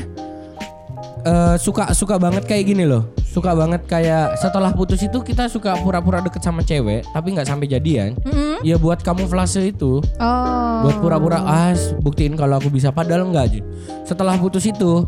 [1.26, 3.10] Eh, suka suka banget kayak gini loh.
[3.26, 7.68] Suka banget kayak setelah putus itu kita suka pura-pura deket sama cewek tapi nggak sampai
[7.68, 8.16] jadian.
[8.24, 8.64] Mm-mm.
[8.64, 10.76] Ya buat kamuflase itu, Oh.
[10.86, 13.60] buat pura-pura as buktiin kalau aku bisa padahal enggak aja.
[14.08, 15.04] Setelah putus itu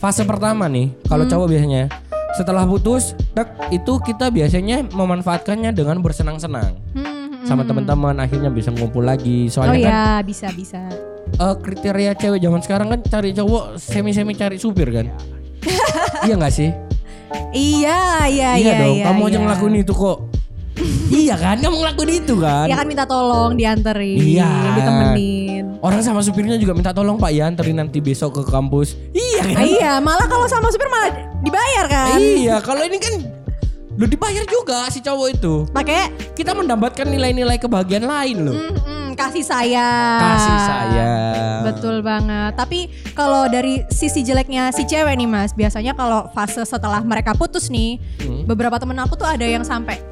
[0.00, 1.92] fase pertama nih kalau cowok biasanya
[2.32, 6.80] setelah putus tek, itu kita biasanya memanfaatkannya dengan bersenang-senang
[7.42, 10.78] Hmm, sama teman-teman akhirnya bisa ngumpul lagi Oh soalnya kan ya, bisa bisa.
[11.34, 15.10] eh, kriteria cewek zaman sekarang kan cari cowok semi-semi cari supir kan
[16.26, 16.70] iya nggak sih
[17.50, 18.72] Iya, iya, iya.
[18.78, 19.40] dong iya, kamu aja iya.
[19.42, 20.18] ngelakuin itu kok
[21.14, 24.50] iya kan kamu ngelakuin itu kan Ya kan minta tolong dianterin, Iya.
[24.74, 25.64] ditemenin.
[25.80, 29.56] orang sama supirnya juga minta tolong pak ya anterin nanti besok ke kampus iya kan
[29.56, 32.18] Ah, iya, malah kalau sama supir malah dibayar kan.
[32.20, 33.14] iya kalau ini kan
[33.92, 39.08] lu dibayar juga si cowok itu Pakai kita mendapatkan nilai-nilai kebahagiaan lain loh mm, mm,
[39.12, 40.20] kasih sayang.
[40.20, 42.58] kasih sayang Betul banget.
[42.58, 47.70] Tapi kalau dari sisi jeleknya si cewek nih Mas, biasanya kalau fase setelah mereka putus
[47.70, 48.42] nih, Hmm.
[48.44, 50.02] beberapa temen aku tuh ada yang sampai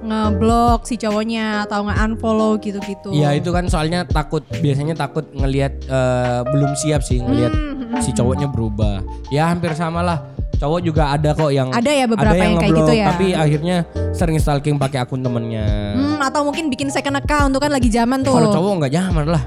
[0.00, 3.10] ngeblok si cowoknya atau nge-unfollow gitu-gitu.
[3.10, 8.14] Iya itu kan soalnya takut biasanya takut ngelihat eh, belum siap sih ngelihat Hmm, si
[8.14, 9.02] cowoknya berubah.
[9.28, 10.29] Ya hampir sama lah.
[10.60, 13.06] Cowok juga ada kok yang Ada ya beberapa yang kayak ngeblok, gitu ya.
[13.08, 13.76] Tapi akhirnya
[14.12, 15.96] sering stalking pakai akun temennya.
[15.96, 18.36] Hmm, atau mungkin bikin second account tuh kan lagi zaman tuh.
[18.36, 19.42] Kalau cowok nggak zaman lah.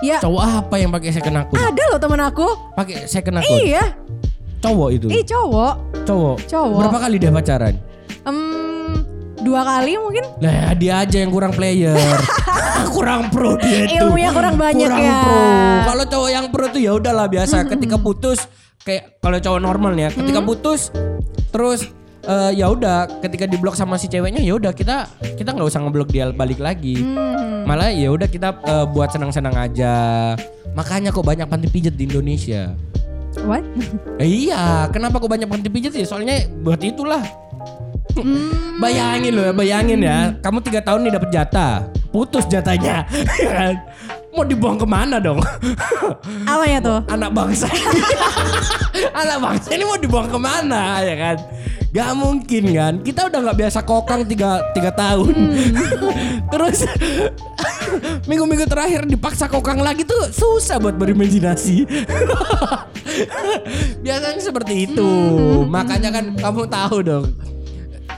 [0.00, 1.56] Ya, Cowok apa yang pakai second akun?
[1.56, 2.48] ada loh temen aku.
[2.76, 3.60] Pakai second akun.
[3.60, 3.84] Iya,
[4.60, 5.06] Cowok itu.
[5.12, 5.74] ih cowok.
[6.08, 6.36] Cowok.
[6.48, 6.78] Cowok.
[6.80, 7.74] Berapa kali dia pacaran?
[8.24, 8.38] Em,
[9.40, 10.24] dua kali mungkin.
[10.40, 11.96] Nah dia aja yang kurang player.
[12.96, 14.00] kurang pro dia itu.
[14.00, 15.16] Ilmunya kurang banyak kurang ya.
[15.24, 15.40] pro.
[15.92, 17.68] Kalau cowok yang pro tuh ya udahlah biasa.
[17.68, 18.48] Ketika putus
[18.86, 20.94] kayak kalau cowok normal ya, ketika putus
[21.50, 21.90] terus
[22.22, 26.14] eh, ya udah ketika diblok sama si ceweknya ya udah kita kita nggak usah ngeblok
[26.14, 27.02] dia balik lagi.
[27.02, 27.66] Hmm.
[27.66, 29.94] Malah ya udah kita eh, buat senang-senang aja.
[30.78, 32.70] Makanya kok banyak panti pijat di Indonesia.
[33.42, 33.66] What?
[34.22, 36.06] Eh, iya, kenapa kok banyak panti pijat ya?
[36.06, 37.20] Soalnya buat itulah.
[38.16, 38.80] Hmm.
[38.80, 40.32] Bayangin loh, ya, bayangin ya.
[40.40, 43.04] Kamu tiga tahun nih dapet jatah, putus jatahnya,
[43.44, 43.74] ya kan?
[44.36, 45.40] Mau dibuang ke mana dong?
[46.44, 47.00] Apa ya tuh?
[47.08, 47.72] Anak bangsa,
[49.24, 51.36] anak bangsa ini mau dibuang ke mana, ya kan?
[51.96, 52.94] Gak mungkin kan?
[53.00, 55.56] Kita udah nggak biasa kokang tiga, tiga tahun.
[56.52, 56.84] Terus
[58.28, 61.88] minggu-minggu terakhir dipaksa kokang lagi tuh susah buat berimajinasi.
[64.04, 65.10] Biasanya seperti itu.
[65.64, 67.24] Makanya kan kamu tahu dong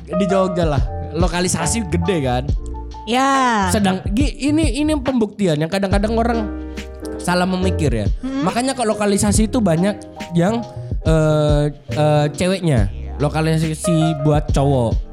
[0.09, 0.83] di Jogja lah
[1.15, 2.45] lokalisasi gede kan.
[3.09, 3.73] Ya.
[3.73, 6.41] Sedang ini ini pembuktian yang kadang-kadang orang
[7.17, 8.07] salah memikir ya.
[8.45, 9.97] Makanya kalau lokalisasi itu banyak
[10.37, 10.61] yang
[11.09, 15.09] eh, eh, ceweknya lokalisasi buat cowok.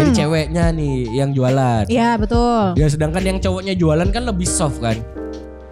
[0.00, 1.84] Jadi ceweknya nih yang jualan.
[1.92, 2.72] Ya betul.
[2.80, 4.96] Ya sedangkan yang cowoknya jualan kan lebih soft kan.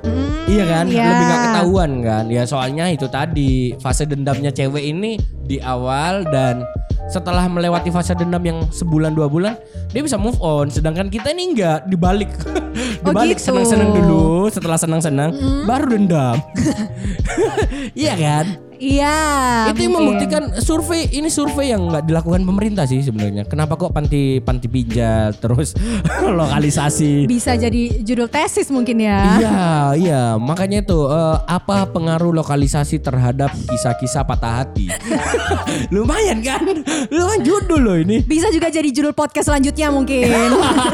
[0.05, 1.09] Hmm, Iya kan, ya.
[1.09, 2.25] lebih gak ketahuan kan.
[2.29, 5.17] Ya soalnya itu tadi fase dendamnya cewek ini
[5.49, 6.69] di awal dan
[7.09, 9.57] setelah melewati fase dendam yang sebulan dua bulan
[9.90, 10.68] dia bisa move on.
[10.68, 12.29] Sedangkan kita ini enggak dibalik,
[13.03, 13.51] Oh, dibalik gitu.
[13.51, 14.47] senang-senang dulu.
[14.53, 15.31] Setelah senang-senang
[15.64, 16.37] baru dendam.
[17.99, 18.68] iya kan?
[18.79, 19.19] Iya.
[19.75, 23.43] itu yang membuktikan survei ini survei yang nggak dilakukan pemerintah sih sebenarnya.
[23.45, 25.75] Kenapa kok panti panti pijat terus
[26.38, 27.27] lokalisasi?
[27.27, 29.19] bisa jadi judul tesis mungkin ya.
[29.43, 29.62] Iya,
[29.99, 30.23] iya.
[30.38, 34.87] Makanya itu eh, apa pengaruh lokalisasi terhadap kisah-kisah patah hati?
[35.95, 36.62] Lumayan kan?
[37.11, 38.23] Lumayan judul loh ini.
[38.23, 40.31] Bisa juga jadi judul podcast selanjutnya mungkin.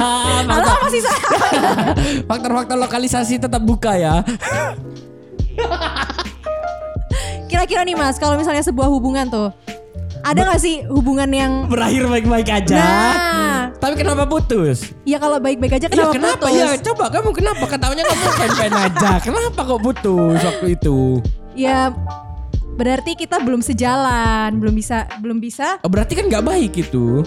[0.50, 1.20] Halo masih saya.
[2.24, 4.24] Faktor-faktor lokalisasi tetap buka ya.
[7.64, 9.48] Kira-kira nih Mas, kalau misalnya sebuah hubungan tuh
[10.20, 12.76] ada nggak sih hubungan yang Berakhir baik-baik aja.
[12.76, 13.72] Nah.
[13.80, 14.92] Tapi kenapa putus?
[15.08, 16.60] ya kalau baik-baik aja Iya kenapa, kenapa putus?
[16.60, 16.68] ya?
[16.84, 17.64] Coba kamu kenapa?
[17.64, 19.10] Katanya kamu fan-fan aja.
[19.16, 21.24] Kenapa kok putus waktu itu?
[21.56, 21.88] Ya
[22.76, 25.80] berarti kita belum sejalan, belum bisa belum bisa.
[25.80, 27.24] Oh, berarti kan nggak baik itu.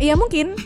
[0.00, 0.56] Iya mungkin.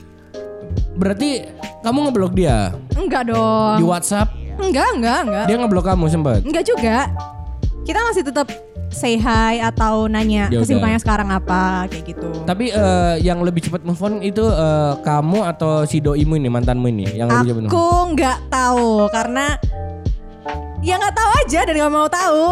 [0.94, 1.42] Berarti
[1.82, 3.82] kamu ngeblok dia Enggak di dong.
[3.82, 4.30] WhatsApp.
[4.62, 5.44] Enggak, enggak, enggak.
[5.50, 6.46] Dia ngeblok kamu sempat.
[6.46, 7.10] Enggak juga.
[7.82, 8.46] Kita masih tetap
[8.92, 12.28] say hi atau nanya Ya kesibukannya sekarang apa kayak gitu.
[12.44, 16.86] Tapi eh, yang lebih cepat move on itu eh, kamu atau si doimu ini mantanmu
[16.92, 17.72] ini yang lebih cepat?
[17.72, 19.56] Aku nggak tahu karena
[20.82, 22.46] ya nggak tahu aja dan nggak mau tahu.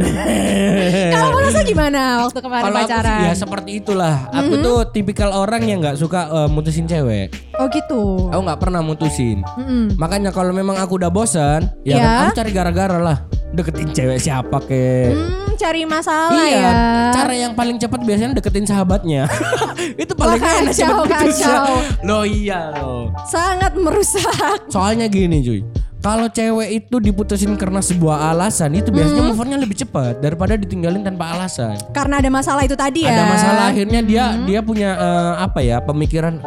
[1.12, 3.04] Kalau merasa gimana waktu kemarin aku pacaran?
[3.04, 4.16] sih ya seperti itulah.
[4.32, 7.36] Aku tuh tipikal orang yang nggak suka eh, mutusin cewek.
[7.60, 8.32] Oh gitu.
[8.32, 9.44] Aku nggak pernah mutusin.
[9.60, 10.00] Mm-mm.
[10.00, 13.18] Makanya kalau memang aku udah bosan, ya, kan aku cari gara-gara lah.
[13.56, 15.08] Deketin cewek siapa ke?
[15.08, 16.72] Hmm, cari masalah Iya, ya.
[17.10, 19.24] cara yang paling cepat biasanya deketin sahabatnya.
[19.96, 21.48] Itu paling Wah, enak kacau, putusnya.
[21.48, 21.64] kacau.
[22.04, 23.08] Loh iya loh.
[23.24, 24.68] Sangat merusak.
[24.68, 25.64] Soalnya gini cuy.
[25.96, 29.32] Kalau cewek itu diputusin karena sebuah alasan itu biasanya Hmm.
[29.32, 31.74] move on-nya lebih cepat daripada ditinggalin tanpa alasan.
[31.90, 33.10] Karena ada masalah itu tadi ya.
[33.10, 34.44] Ada masalah akhirnya dia Hmm.
[34.44, 36.38] dia punya eh, apa ya pemikiran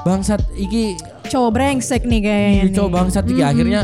[0.00, 2.62] bangsat iki Cowok brengsek nih kayaknya.
[2.62, 2.72] nih.
[2.72, 3.32] coba bangsat Hmm.
[3.32, 3.80] iki akhirnya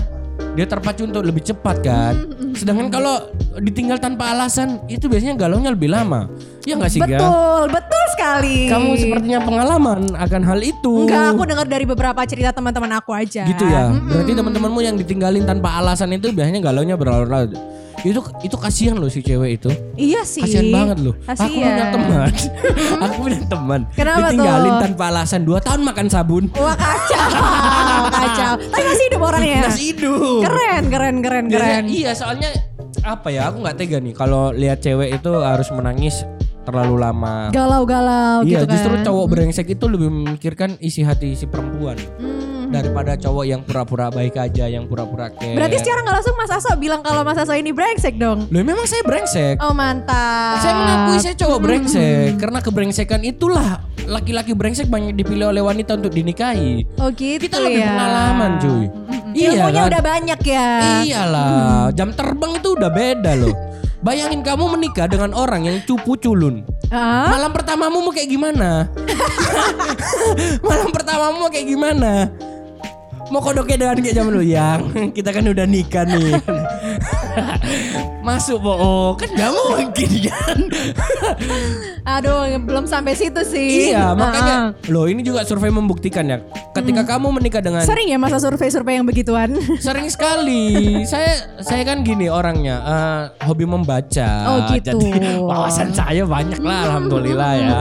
[0.58, 2.18] dia terpacu untuk lebih cepat kan.
[2.50, 3.30] Sedangkan kalau
[3.62, 6.26] ditinggal tanpa alasan itu biasanya galaunya lebih lama.
[6.66, 7.14] Ya nggak sih Ga?
[7.14, 8.66] Betul, betul sekali.
[8.66, 11.06] Kamu sepertinya pengalaman akan hal itu.
[11.06, 13.46] Enggak, aku dengar dari beberapa cerita teman-teman aku aja.
[13.46, 13.94] Gitu ya.
[13.94, 17.54] Berarti teman-temanmu yang ditinggalin tanpa alasan itu biasanya galaunya berlarut-larut.
[18.00, 19.70] Itu itu kasihan loh si cewek itu.
[19.94, 20.40] Iya sih.
[20.40, 21.14] Kasihan banget loh.
[21.20, 21.50] Aku Kasihan.
[21.50, 22.30] punya teman.
[23.04, 23.80] aku punya teman.
[23.90, 24.82] Kenapa ditinggalin tuh?
[24.84, 26.44] tanpa alasan 2 tahun makan sabun.
[26.54, 27.28] Wah kacau,
[28.16, 28.52] kacau.
[28.60, 29.60] Tapi masih hidup orangnya.
[29.64, 30.40] Masih hidup.
[30.42, 31.84] Keren, keren, keren, Biasanya- keren.
[31.88, 32.50] iya, soalnya
[33.00, 33.48] apa ya?
[33.48, 36.22] Aku nggak tega nih kalau lihat cewek itu harus menangis
[36.62, 37.48] terlalu lama.
[37.48, 38.72] Galau-galau Iya, gitu kan.
[38.72, 42.47] justru cowok brengsek itu lebih memikirkan isi hati si perempuan Hmm.
[42.68, 45.52] Daripada cowok yang pura-pura baik aja, yang pura-pura care.
[45.52, 48.46] Berarti secara nggak langsung Mas Aso bilang kalau Mas Aso ini brengsek dong.
[48.46, 49.56] Loh, memang saya brengsek.
[49.58, 50.60] Oh mantap.
[50.60, 51.66] Saya mengakui saya cowok Hmm.
[51.66, 53.68] brengsek karena kebrengsekan itulah
[54.04, 56.84] laki-laki brengsek banyak dipilih oleh wanita untuk dinikahi.
[56.96, 57.88] Oh gitu Kita lebih ya.
[57.88, 58.84] pengalaman, cuy.
[59.30, 60.68] Iya Ilmunya udah banyak ya.
[61.04, 63.52] Iyalah, jam terbang itu udah beda loh.
[63.98, 66.62] Bayangin kamu menikah dengan orang yang cupu culun.
[66.88, 67.28] Hah?
[67.28, 68.86] Malam pertamamu mau kayak gimana?
[70.68, 72.30] Malam pertamamu mau kayak gimana?
[73.28, 74.80] Mau kodoknya dengan kayak zaman dulu yang
[75.12, 76.40] kita kan udah nikah nih.
[78.18, 78.72] Masuk po,
[79.16, 80.58] kan gak mungkin kan?
[82.04, 83.92] Aduh, belum sampai situ sih.
[83.92, 84.88] iya, makanya Ah, ah.
[84.88, 86.40] loh ini juga survei membuktikan ya.
[86.72, 89.56] Ketika kamu menikah dengan Sering ya masa survei-survei yang begituan.
[89.76, 91.04] Sering sekali.
[91.04, 94.28] saya saya kan gini orangnya eh, hobi membaca.
[94.48, 94.96] Oh, gitu.
[94.96, 95.08] Jadi
[95.52, 97.78] wawasan saya banyak lah alhamdulillah ya.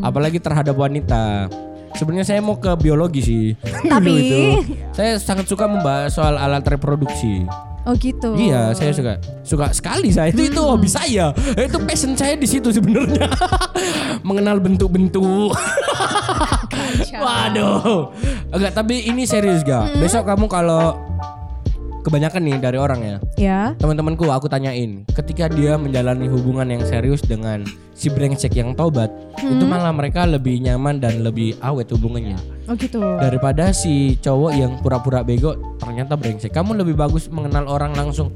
[0.00, 1.48] Apalagi terhadap wanita.
[1.96, 3.44] Sebenarnya saya mau ke biologi sih.
[3.92, 4.40] Tapi- itu.
[4.92, 7.48] saya sangat suka membahas soal alat reproduksi.
[7.86, 8.34] Oh gitu.
[8.34, 9.14] Iya, saya suka
[9.46, 10.34] suka sekali saya.
[10.34, 11.30] Itu itu hobi saya.
[11.54, 13.30] Itu passion saya di situ sebenarnya.
[14.26, 15.54] Mengenal bentuk-bentuk.
[17.24, 18.10] Waduh.
[18.50, 19.86] Enggak, tapi ini serius gak?
[19.86, 20.02] Hmm.
[20.02, 20.98] Besok kamu kalau
[22.06, 23.16] kebanyakan nih dari orang ya.
[23.34, 23.60] Ya.
[23.82, 27.66] Teman-temanku aku tanyain, ketika dia menjalani hubungan yang serius dengan
[27.98, 29.10] si brengsek yang tobat,
[29.42, 29.74] itu Hmm.
[29.74, 32.38] malah mereka lebih nyaman dan lebih awet hubungannya
[32.70, 33.02] Oh gitu.
[33.18, 36.54] daripada si cowok yang pura-pura bego ternyata brengsek.
[36.54, 38.30] Kamu lebih bagus mengenal orang langsung.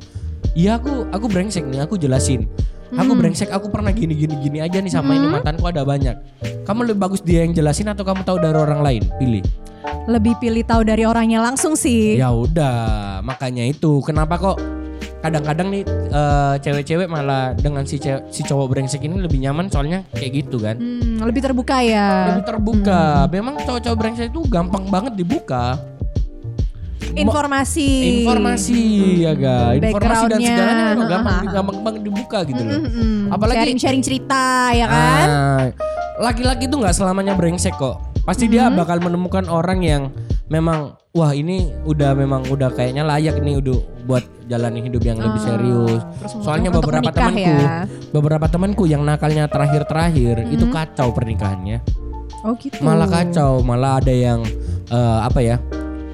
[0.59, 2.51] Iya aku aku brengsek nih, aku jelasin.
[2.91, 3.23] Aku Hmm.
[3.23, 6.19] brengsek, aku pernah gini gini gini aja nih sama ini mantanku ada banyak.
[6.67, 9.03] Kamu lebih bagus dia yang jelasin atau kamu tahu dari orang lain?
[9.15, 9.47] Pilih.
[10.07, 12.17] Lebih pilih tahu dari orangnya langsung sih.
[12.17, 14.01] Ya udah, makanya itu.
[14.01, 14.59] Kenapa kok
[15.21, 20.05] kadang-kadang nih eh, cewek-cewek malah dengan si ce- si cowok brengsek ini lebih nyaman soalnya
[20.11, 20.77] kayak gitu kan.
[20.77, 22.33] Hmm, lebih terbuka ya.
[22.33, 23.03] Lebih terbuka.
[23.29, 25.77] Memang cowok-cowok brengsek itu gampang banget dibuka.
[27.11, 28.23] Informasi.
[28.23, 28.83] Informasi
[29.19, 32.81] ya ga informasi dan segalanya memang gampang gampang banget dibuka gitu loh.
[32.81, 33.35] Mm-mm.
[33.35, 35.27] Apalagi sharing-sharing cerita ya kan?
[35.27, 35.65] Ah,
[36.23, 37.99] laki-laki itu nggak selamanya brengsek kok.
[38.31, 40.15] Pasti dia bakal menemukan orang yang
[40.47, 45.43] memang wah ini udah memang udah kayaknya layak nih udah buat jalani hidup yang lebih
[45.43, 45.99] serius.
[45.99, 47.91] Ah, terus Soalnya beberapa temanku, ya.
[48.15, 51.83] beberapa temanku yang nakalnya terakhir-terakhir itu kacau pernikahannya.
[52.47, 52.79] Oh gitu.
[52.79, 54.47] Malah kacau, malah ada yang
[54.95, 55.59] eh, apa ya?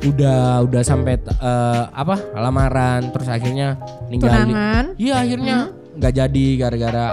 [0.08, 2.16] Udah udah sampai eh, apa?
[2.32, 3.76] lamaran terus akhirnya
[4.08, 4.56] ninggalin.
[4.96, 5.56] Iya, akhirnya
[6.00, 7.12] nggak jadi gara-gara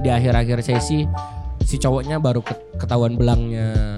[0.00, 1.04] di akhir-akhir sesi
[1.68, 3.92] si cowoknya baru ke- ketahuan belangnya.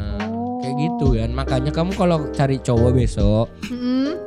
[0.75, 1.31] Kayak gitu kan.
[1.31, 4.19] Makanya kamu kalau cari cowok besok Mm-mm.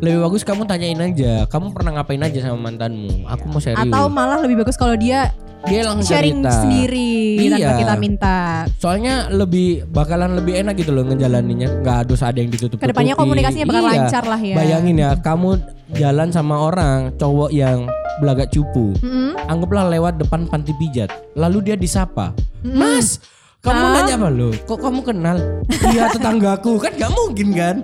[0.00, 3.28] lebih bagus kamu tanyain aja, kamu pernah ngapain aja sama mantanmu?
[3.28, 3.84] Aku mau serius.
[3.86, 5.30] Atau malah lebih bagus kalau dia
[5.62, 6.58] dia langsung sharing cerita.
[6.58, 7.54] sendiri Iya.
[7.54, 8.38] tanpa kita minta.
[8.82, 12.82] Soalnya lebih bakalan lebih enak gitu loh ngejalaninnya, nggak harus ada yang ditutup.
[12.82, 14.58] Ke depannya komunikasinya bakal lancar lah ya.
[14.58, 15.62] Bayangin ya, kamu
[15.94, 17.86] jalan sama orang cowok yang
[18.18, 18.90] belagak cupu.
[18.98, 19.38] Mm-mm.
[19.46, 22.34] Anggaplah lewat depan panti pijat, lalu dia disapa,
[22.66, 23.22] Mas,
[23.62, 23.90] kamu Ah.
[23.94, 24.50] nanya apa lo?
[24.66, 25.38] Kok kamu kenal?
[25.86, 27.76] Iya tetanggaku kan nggak mungkin kan?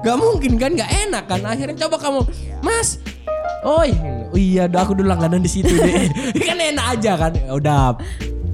[0.00, 0.74] Gak mungkin kan?
[0.74, 1.40] Nggak enak kan?
[1.44, 2.20] Akhirnya coba kamu,
[2.64, 2.98] Mas,
[3.60, 3.84] Oh
[4.32, 6.08] iya, udah aku dulu langganan di situ deh.
[6.48, 7.32] kan enak aja kan.
[7.52, 7.92] Udah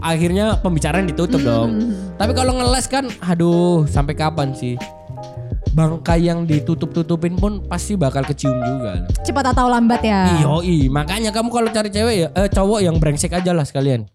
[0.02, 1.94] akhirnya pembicaraan ditutup dong.
[2.18, 4.74] Tapi kalau ngeles kan aduh, sampai kapan sih?
[5.72, 9.06] Bangkai yang ditutup-tutupin pun pasti bakal kecium juga.
[9.22, 10.42] Cepat atau lambat ya.
[10.42, 14.10] Iya, makanya kamu kalau cari cewek ya eh, cowok yang brengsek aja lah sekalian.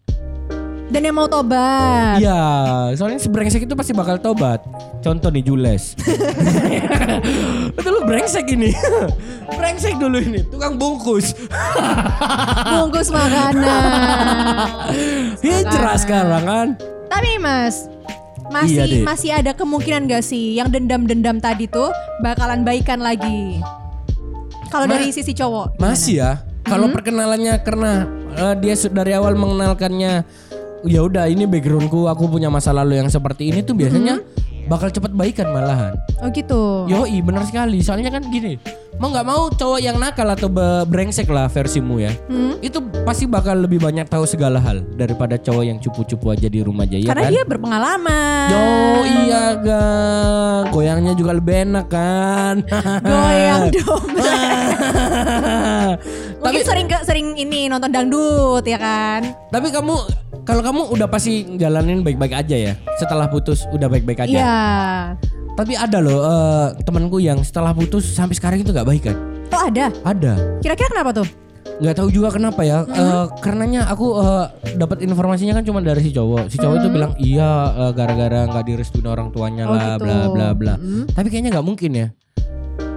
[0.92, 2.20] Dan yang mau tobat.
[2.20, 2.44] Iya,
[3.00, 4.60] soalnya si brengsek itu pasti bakal tobat.
[5.00, 5.96] Contoh nih Jules.
[7.80, 8.76] Betul lu brengsek ini.
[9.56, 11.32] brengsek dulu ini, tukang bungkus.
[12.68, 13.84] Bungkus makanan.
[15.40, 16.68] Hijrah sekarang kan.
[17.08, 17.88] Tapi Mas,
[18.52, 21.88] masih Iya, masih ada kemungkinan gak sih yang dendam-dendam tadi tuh
[22.20, 23.64] bakalan baikan lagi?
[24.68, 25.80] Kalau dari sisi cowok.
[25.80, 25.88] gimana?
[25.96, 26.32] Masih ya.
[26.68, 30.24] Kalau perkenalannya karena eh, dia dari awal mengenalkannya
[30.84, 34.20] ya udah ini backgroundku, aku punya masa lalu yang seperti ini tuh biasanya
[34.66, 35.98] bakal cepat baikan malahan.
[36.20, 36.86] Oh gitu.
[36.86, 37.82] Yoi benar sekali.
[37.82, 38.56] Soalnya kan gini,
[38.96, 40.48] mau nggak mau cowok yang nakal atau
[40.86, 42.14] brengsek lah versimu ya.
[42.30, 42.56] Hmm?
[42.62, 46.86] Itu pasti bakal lebih banyak tahu segala hal daripada cowok yang cupu-cupu aja di rumah
[46.86, 47.34] aja ya Karena kan.
[47.34, 48.48] dia berpengalaman.
[48.48, 48.64] Yo
[49.04, 49.86] iya ga
[50.70, 52.56] goyangnya juga lebih enak kan.
[53.04, 54.06] Goyang dong.
[56.42, 59.22] tapi Mungkin sering ke- sering ini nonton dangdut ya kan?
[59.52, 59.94] tapi kamu
[60.42, 62.74] kalau kamu udah pasti jalanin baik-baik aja ya.
[62.96, 64.34] Setelah putus udah baik-baik aja.
[64.34, 64.58] Iya.
[65.52, 69.18] Tapi ada loh eh, temanku yang setelah putus sampai sekarang itu nggak baik kan.
[69.52, 69.92] Oh ada.
[70.02, 70.34] Ada.
[70.60, 71.30] Kira-kira kenapa tuh?
[71.82, 74.46] nggak tahu juga kenapa ya Eh, karenanya aku eh,
[74.78, 78.66] dapat informasinya kan cuma dari si cowok si cowok itu bilang iya eh, gara-gara nggak
[78.66, 80.06] direstuin orang tuanya Oh, lah gitu.
[80.06, 81.10] bla bla bla Mm.
[81.10, 82.08] tapi kayaknya nggak mungkin ya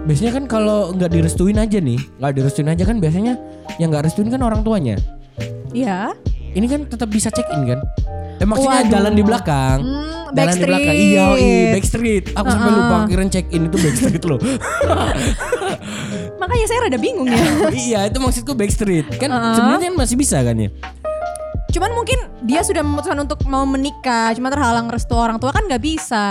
[0.05, 3.33] biasanya kan kalau nggak direstuin aja nih nggak direstuin aja kan biasanya
[3.81, 5.01] yang nggak restuin kan orang tuanya
[5.73, 6.13] Iya.
[6.55, 7.81] Ini kan tetap bisa check in kan
[8.35, 8.91] eh maksudnya Waduh.
[8.91, 12.79] jalan di belakang Hmm, jalan di belakang iya iya backstreet aku sampai Uh-uh.
[12.81, 14.39] lupa kira check in itu backstreet loh
[16.35, 17.39] Makanya saya rada bingung ya.
[17.87, 19.55] iya itu maksudku backstreet kan Uh-uh.
[19.55, 20.71] sebenarnya masih bisa kan ya
[21.71, 22.15] Cuman mungkin
[22.47, 26.23] dia sudah memutuskan untuk mau menikah, cuma terhalang restu orang tua kan nggak bisa.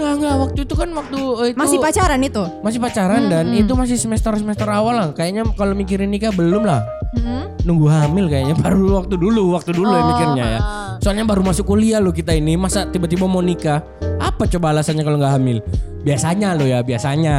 [0.00, 2.42] Enggak enggak waktu itu kan waktu eh, itu Masih pacaran itu.
[2.64, 5.08] masih pacaran dan itu masih semester semester awal lah.
[5.12, 6.80] Kayaknya kalau mikirin nikah belum lah.
[7.20, 7.52] Hmm?
[7.68, 10.60] Nunggu hamil kayaknya baru waktu dulu waktu dulu ya Oh, mikirnya ya.
[11.04, 13.84] Soalnya baru masuk kuliah lo kita ini masa tiba-tiba mau nikah.
[14.16, 15.60] Apa coba alasannya kalau nggak hamil?
[16.00, 17.36] Biasanya lo ya biasanya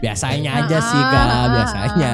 [0.00, 2.12] biasanya aja sih kak biasanya.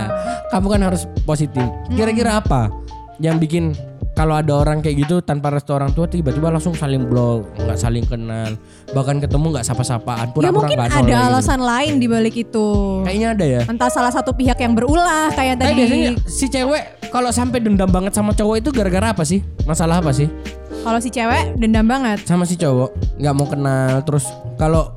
[0.51, 1.62] Kamu kan harus positif.
[1.94, 2.75] Kira-kira apa
[3.22, 3.70] yang bikin
[4.16, 8.00] kalau ada orang kayak gitu tanpa restu orang tua tiba-tiba langsung saling blok, nggak saling
[8.02, 8.57] kenal,
[8.90, 11.29] bahkan ketemu nggak Ya sapa-sapaan, pura-pura mungkin nggak ada noleh gitu.
[11.29, 12.66] alasan lain di balik itu.
[13.05, 13.61] Kayaknya ada ya.
[13.68, 15.79] Entah salah satu pihak yang berulah kayak Tapi tadi.
[15.79, 19.44] biasanya si cewek kalau sampai dendam banget sama cowok itu gara-gara apa sih?
[19.62, 20.33] Masalah apa sih?
[20.81, 22.24] Kalau si cewek dendam banget.
[22.24, 24.24] Sama si cowok nggak mau kenal terus
[24.57, 24.96] kalau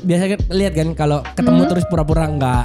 [0.00, 1.70] biasa kan lihat kan kalau ketemu Hmm.
[1.70, 2.64] terus pura-pura nggak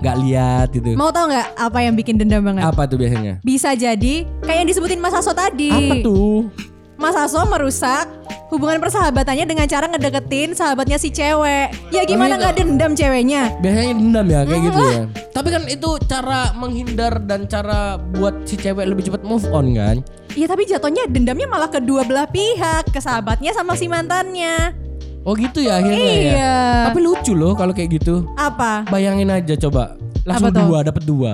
[0.00, 0.92] nggak lihat gitu.
[0.94, 2.62] Mau tau nggak apa yang bikin dendam banget?
[2.64, 3.40] Apa tuh biasanya?
[3.40, 5.72] Bisa jadi kayak yang disebutin Mas Aso tadi.
[5.72, 6.48] Apa tuh?
[6.96, 8.08] Mas Aso merusak
[8.48, 11.68] hubungan persahabatannya dengan cara ngedeketin sahabatnya si cewek.
[11.92, 12.40] Ya gimana gitu.
[12.40, 13.52] nggak dendam ceweknya?
[13.60, 15.02] Biasanya dendam ya kayak Hmm, gitu ya.
[15.32, 19.96] Tapi kan itu cara menghindar dan cara buat si cewek lebih cepat move on kan?
[20.32, 24.85] Iya tapi jatuhnya dendamnya malah kedua belah pihak, ke sahabatnya sama si mantannya.
[25.26, 26.14] Oh gitu ya akhirnya ya.
[26.22, 26.56] Iya.
[26.86, 28.22] Tapi lucu loh kalau kayak gitu.
[28.38, 28.86] Apa?
[28.86, 29.98] Bayangin aja coba.
[30.22, 31.32] Langsung Apa dua dapat dua.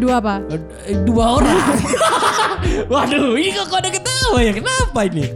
[0.00, 0.40] Dua apa?
[0.88, 1.60] Eh, dua orang.
[2.92, 4.56] Waduh, ini kok ada ketawa ya?
[4.56, 5.28] Kenapa ini?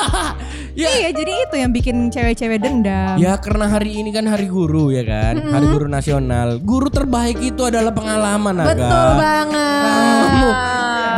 [0.80, 3.20] ya, Iya jadi itu yang bikin cewek-cewek dendam.
[3.20, 6.56] ya karena hari ini kan hari guru ya kan, hari guru nasional.
[6.56, 8.68] Guru terbaik itu adalah pengalaman, Aga.
[8.72, 9.84] Betul banget.
[10.24, 10.50] Kamu,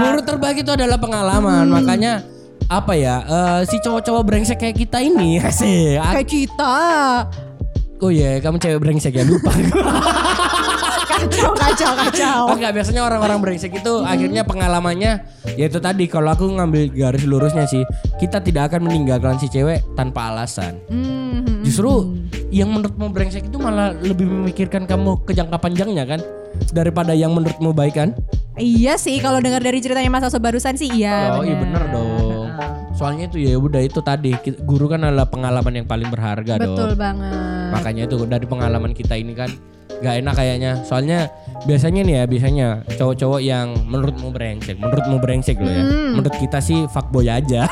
[0.03, 2.27] guru terbaik itu adalah pengalaman, makanya
[2.67, 3.23] apa ya?
[3.23, 5.95] eh, si cowok-cowok brengsek kayak kita ini sih.
[5.97, 6.75] Kayak kita.
[7.97, 9.53] Oh iya, kamu cewek brengsek ya lupa.
[11.17, 12.41] Kacau, kacau, kacau.
[12.53, 15.25] Oh enggak, biasanya orang-orang brengsek itu akhirnya pengalamannya
[15.57, 17.89] yaitu tadi kalau aku ngambil garis lurusnya sih,
[18.21, 20.77] kita tidak akan meninggalkan si cewek tanpa alasan.
[20.93, 22.21] Hmm, Justru
[22.53, 26.21] yang menurutmu brengsek itu malah lebih memikirkan kamu ke jangka panjangnya kan
[26.77, 28.13] daripada yang menurutmu baik kan?
[28.61, 31.33] Iya sih, kalau dengar dari ceritanya Mas Aso barusan sih iya.
[31.33, 32.16] oh iya bener dong.
[32.97, 36.99] Soalnya itu ya udah itu tadi guru kan adalah pengalaman yang paling berharga Betul dong.
[36.99, 37.69] banget.
[37.71, 39.53] Makanya itu dari pengalaman kita ini kan
[39.97, 40.73] gak enak kayaknya.
[40.83, 41.29] Soalnya
[41.63, 45.83] biasanya nih ya biasanya cowok-cowok yang menurutmu brengsek, menurutmu brengsek loh ya.
[45.83, 46.11] Hmm.
[46.15, 47.69] Menurut kita sih fuckboy aja.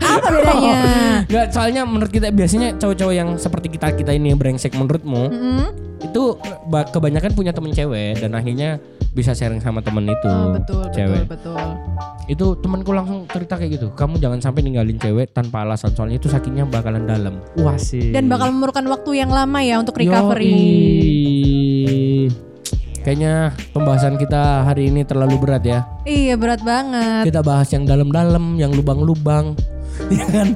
[0.00, 0.78] Apa bedanya?
[1.32, 5.66] Gak soalnya menurut kita biasanya cowok-cowok yang seperti kita kita ini yang brengsek menurutmu Hmm?
[6.00, 6.32] itu
[6.64, 8.80] ba- kebanyakan punya temen cewek dan akhirnya
[9.12, 11.60] bisa sharing sama temen itu Oh, betul, cewek betul, betul.
[12.30, 16.26] Itu temanku langsung cerita kayak gitu kamu jangan sampai ninggalin cewek tanpa alasan soalnya itu
[16.26, 20.54] sakitnya bakalan dalam wah sih Dan bakal memerlukan waktu yang lama ya untuk recovery.
[20.54, 22.30] Yoi.
[23.00, 23.34] kayaknya
[23.70, 27.26] pembahasan kita hari ini terlalu berat ya Iya berat banget.
[27.26, 29.56] kita bahas yang dalam-dalam yang lubang-lubang
[30.18, 30.48] ya kan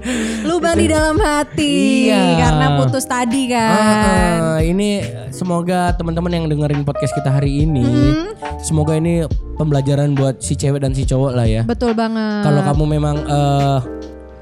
[0.43, 2.23] Lubang di dalam hati Iya.
[2.39, 3.71] karena putus tadi kan.
[3.75, 8.33] Ah, ini semoga teman-teman yang dengerin podcast kita hari ini, Hmm.
[8.59, 11.63] semoga ini pembelajaran buat si cewek dan si cowok lah ya.
[11.63, 12.43] Betul banget.
[12.43, 13.79] Kalau kamu memang eh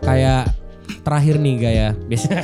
[0.02, 0.42] kayak
[1.02, 2.42] terakhir nih gaya, biasanya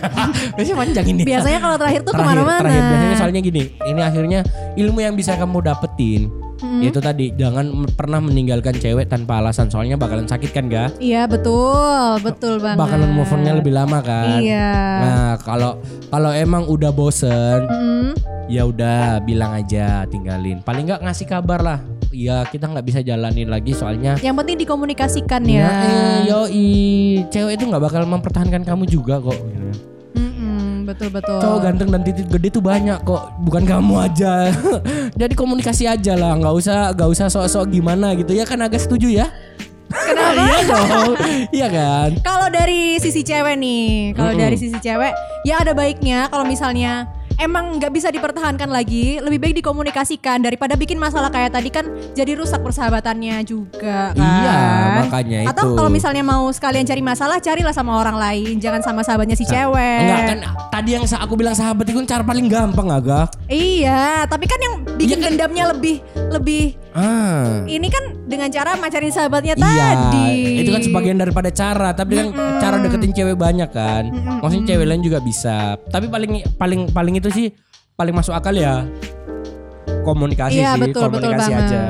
[0.55, 1.23] biasanya panjang ini.
[1.23, 2.59] biasanya kalau terakhir tuh ke mana-mana.
[2.59, 4.41] terakhir biasanya soalnya gini, ini akhirnya
[4.75, 6.31] ilmu yang bisa kamu dapetin.
[6.59, 6.83] Hmm.
[6.83, 10.91] Itu tadi jangan pernah meninggalkan cewek tanpa alasan soalnya bakalan sakit kan ga?
[10.99, 12.79] Iya betul, betul banget.
[12.79, 14.43] Bakalan move on-nya lebih lama kan.
[14.43, 14.71] Iya.
[14.99, 18.11] Nah, kalau kalau emang udah bosen, Mm,
[18.49, 23.45] ya udah bilang aja tinggalin paling nggak ngasih kabar lah ya kita nggak bisa jalanin
[23.45, 25.69] lagi soalnya Yang penting dikomunikasikan ya ya.
[25.69, 26.69] eh, yoi
[27.29, 29.37] cewek itu nggak bakal mempertahankan kamu juga kok
[30.89, 31.37] betul betul.
[31.37, 33.37] cowok ganteng dan titik gede tuh banyak kok.
[33.45, 34.49] Bukan kamu aja.
[35.21, 36.33] Jadi komunikasi aja lah.
[36.41, 38.33] Nggak usah nggak usah sok-sok gimana gitu.
[38.33, 39.29] Ya kan agak setuju ya?
[39.93, 40.41] Kenapa?
[40.49, 41.13] iya dong.
[41.53, 42.09] Iya kan?
[42.25, 44.45] Kalau dari sisi cewek nih, kalau Mm-mm.
[44.49, 45.13] dari sisi cewek,
[45.45, 46.29] ya ada baiknya.
[46.33, 51.71] Kalau misalnya emang nggak bisa dipertahankan lagi, lebih baik dikomunikasikan daripada bikin masalah kayak tadi
[51.71, 54.19] kan jadi rusak persahabatannya juga kan.
[54.19, 54.59] Iya,
[55.07, 55.77] makanya Atau itu.
[55.79, 60.03] kalau misalnya mau sekalian cari masalah, carilah sama orang lain, jangan sama sahabatnya si cewek.
[60.03, 64.45] enggak kan tadi yang aku bilang sahabat itu kan cara paling gampang agak Iya, tapi
[64.51, 65.27] kan yang bikin Iya kan?
[65.33, 65.97] dendamnya lebih
[66.35, 70.59] lebih ah ini kan dengan cara macarin sahabatnya Iya, tadi.
[70.59, 72.27] itu kan sebagian daripada cara, tapi kan
[72.59, 74.11] cara deketin cewek banyak kan.
[74.43, 75.79] Maksudnya cewek lain juga bisa.
[75.87, 77.47] Tapi paling paling paling itu sih
[77.95, 78.83] paling masuk akal ya
[80.03, 81.69] komunikasi Iya, sih, betul, betul komunikasi banget.
[81.71, 81.83] aja.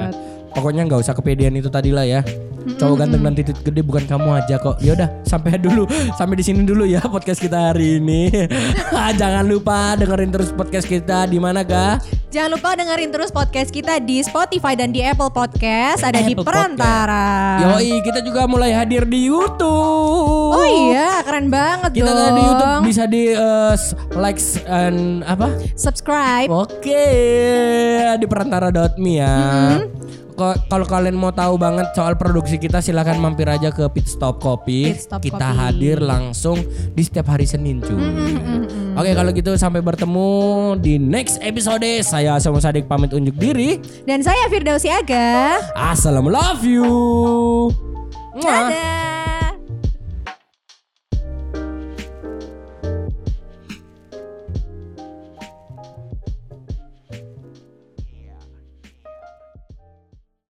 [0.50, 2.20] Pokoknya nggak usah kepedean itu tadi lah ya.
[2.76, 4.76] Cowok ganteng dan titik gede bukan kamu aja kok.
[4.78, 8.28] Ya udah, sampai dulu, sampai di sini dulu ya podcast kita hari ini.
[9.20, 11.96] Jangan lupa dengerin terus podcast kita di mana ga?
[12.28, 16.44] Jangan lupa dengerin terus podcast kita di Spotify dan di Apple Podcast, ada di Apple
[16.44, 17.57] Perantara.
[17.64, 20.52] Yoi, kita juga mulai hadir di YouTube.
[20.52, 22.37] Oh iya, keren banget Kita dong.
[22.37, 23.72] di YouTube bisa di uh,
[24.12, 25.48] likes and apa?
[25.72, 26.52] subscribe.
[26.52, 27.09] Oke,
[28.12, 29.37] di perantara.me ya.
[29.81, 34.38] Ko- Kalau kalian mau tahu banget soal produksi kita silahkan mampir aja ke Pit Stop
[34.38, 34.94] Kopi.
[34.94, 35.59] Pit Stop kita Kopi.
[35.59, 36.62] hadir langsung
[36.94, 37.98] di setiap hari Senin cuy.
[38.94, 40.31] Oke kalau gitu sampai bertemu
[40.79, 41.87] di next episode.
[42.07, 43.83] Saya Asam Sadik pamit unjuk diri.
[44.07, 45.59] Dan saya Firdausi Aga.
[45.74, 46.38] Assalamualaikum.
[46.38, 46.87] love you.
[48.38, 49.27] Dadah.